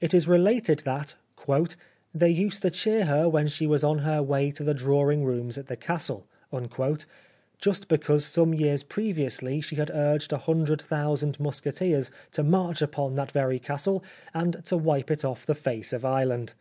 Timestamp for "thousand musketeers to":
10.82-12.42